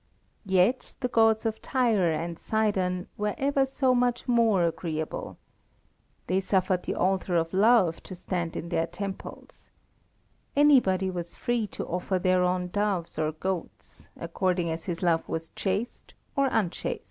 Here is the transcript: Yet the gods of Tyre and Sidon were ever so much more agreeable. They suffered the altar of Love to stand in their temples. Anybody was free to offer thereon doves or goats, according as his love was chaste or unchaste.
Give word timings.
Yet 0.47 0.95
the 0.99 1.07
gods 1.07 1.45
of 1.45 1.61
Tyre 1.61 2.11
and 2.11 2.39
Sidon 2.39 3.05
were 3.17 3.35
ever 3.37 3.67
so 3.67 3.93
much 3.93 4.27
more 4.27 4.63
agreeable. 4.65 5.37
They 6.25 6.39
suffered 6.39 6.81
the 6.81 6.95
altar 6.95 7.35
of 7.35 7.53
Love 7.53 8.01
to 8.09 8.15
stand 8.15 8.55
in 8.55 8.69
their 8.69 8.87
temples. 8.87 9.69
Anybody 10.55 11.11
was 11.11 11.35
free 11.35 11.67
to 11.67 11.85
offer 11.85 12.17
thereon 12.17 12.69
doves 12.69 13.19
or 13.19 13.31
goats, 13.31 14.07
according 14.17 14.71
as 14.71 14.85
his 14.85 15.03
love 15.03 15.29
was 15.29 15.49
chaste 15.49 16.15
or 16.35 16.47
unchaste. 16.47 16.99